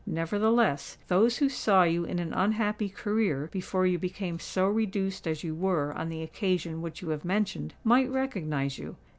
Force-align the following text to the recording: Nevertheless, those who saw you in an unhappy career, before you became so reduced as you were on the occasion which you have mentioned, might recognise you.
Nevertheless, 0.07 0.97
those 1.09 1.37
who 1.37 1.47
saw 1.47 1.83
you 1.83 2.05
in 2.05 2.17
an 2.17 2.33
unhappy 2.33 2.89
career, 2.89 3.49
before 3.51 3.85
you 3.85 3.99
became 3.99 4.39
so 4.39 4.65
reduced 4.65 5.27
as 5.27 5.43
you 5.43 5.53
were 5.53 5.93
on 5.93 6.09
the 6.09 6.23
occasion 6.23 6.81
which 6.81 7.03
you 7.03 7.09
have 7.09 7.23
mentioned, 7.23 7.75
might 7.83 8.09
recognise 8.09 8.79
you. 8.79 8.95